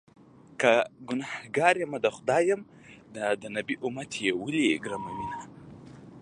که 0.61 0.71
ګنهکار 1.07 1.75
يمه 1.83 1.97
د 2.01 2.07
خدای 2.15 2.43
یم- 2.49 2.69
دا 3.15 3.25
د 3.41 3.43
نبي 3.55 3.75
امت 3.85 4.11
مې 4.21 4.31
ولې 4.41 4.67
ګرموینه 4.83 5.39